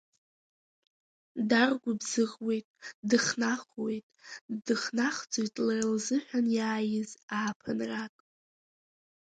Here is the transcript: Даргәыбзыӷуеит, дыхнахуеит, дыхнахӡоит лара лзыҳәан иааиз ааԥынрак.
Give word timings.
Даргәыбзыӷуеит, 1.49 2.67
дыхнахуеит, 3.09 4.05
дыхнахӡоит 4.65 5.55
лара 5.65 5.85
лзыҳәан 5.93 6.45
иааиз 6.57 7.09
ааԥынрак. 7.37 8.15